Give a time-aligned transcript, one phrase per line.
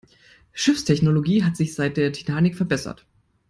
[0.53, 3.05] Schiffstechnologie hat sich seit der Titanic verbessert.